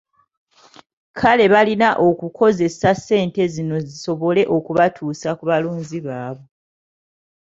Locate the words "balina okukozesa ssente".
1.53-3.41